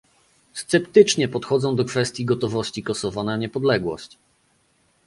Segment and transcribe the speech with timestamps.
[0.53, 4.17] Sceptycznie podchodzę do kwestii gotowości Kosowa na niepodległość